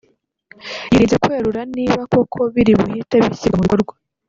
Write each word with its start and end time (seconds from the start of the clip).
yirinze 0.91 1.15
kwerura 1.23 1.61
niba 1.75 2.01
koko 2.11 2.39
biri 2.53 2.73
buhite 2.79 3.15
bishyirwa 3.25 3.57
mu 3.57 3.63
bikorwa 3.65 3.93